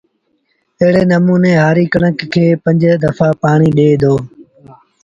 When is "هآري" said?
1.61-1.85